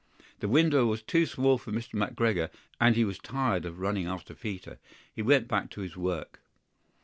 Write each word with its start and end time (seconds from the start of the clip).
The 0.39 0.47
window 0.47 0.87
was 0.87 1.03
too 1.03 1.27
small 1.27 1.59
for 1.59 1.71
Mr. 1.71 1.91
McGregor, 1.93 2.49
and 2.79 2.95
he 2.95 3.05
was 3.05 3.19
tired 3.19 3.65
of 3.65 3.77
running 3.77 4.07
after 4.07 4.33
Peter. 4.33 4.79
He 5.13 5.21
went 5.21 5.47
back 5.47 5.69
to 5.69 5.81
his 5.81 5.95
work. 5.95 6.41